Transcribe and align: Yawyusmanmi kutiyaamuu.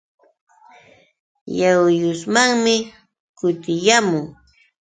Yawyusmanmi 1.59 2.75
kutiyaamuu. 3.37 4.27